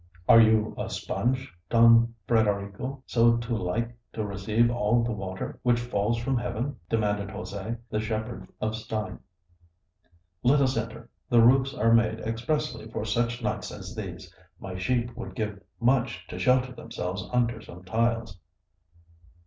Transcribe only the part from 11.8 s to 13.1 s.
made expressly for